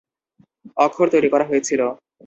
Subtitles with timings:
[0.77, 1.81] অক্ষর তৈরি করা হয়েছিল।